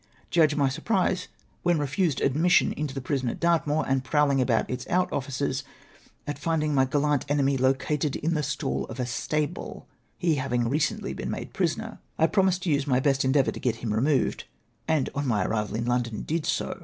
[0.31, 1.27] Judge of my surprise,
[1.61, 5.61] when refused admis sion into the prison at Dartmoor, and prowling about its out ofiices,
[6.25, 9.85] at finding my gallant enemy located in tlie stall of a stable^
[10.17, 11.99] he having been recently made prisoner.
[12.17, 14.45] I promised to use my best endeavom^ to get liini removed,
[14.87, 16.79] and on my arrival in London did so.